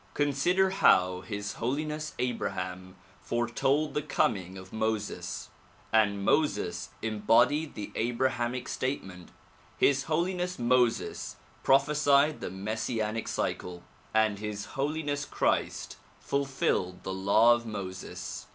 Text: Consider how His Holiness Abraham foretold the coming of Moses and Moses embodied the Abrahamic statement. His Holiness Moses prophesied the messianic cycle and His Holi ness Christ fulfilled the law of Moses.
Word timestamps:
Consider 0.15 0.71
how 0.71 1.21
His 1.21 1.53
Holiness 1.59 2.15
Abraham 2.17 2.95
foretold 3.21 3.93
the 3.93 4.01
coming 4.01 4.57
of 4.57 4.73
Moses 4.73 5.49
and 5.93 6.25
Moses 6.25 6.89
embodied 7.03 7.75
the 7.75 7.91
Abrahamic 7.93 8.67
statement. 8.67 9.29
His 9.77 10.05
Holiness 10.05 10.57
Moses 10.57 11.35
prophesied 11.61 12.41
the 12.41 12.49
messianic 12.49 13.27
cycle 13.27 13.83
and 14.11 14.39
His 14.39 14.65
Holi 14.73 15.03
ness 15.03 15.23
Christ 15.23 15.97
fulfilled 16.19 17.03
the 17.03 17.13
law 17.13 17.53
of 17.53 17.67
Moses. 17.67 18.47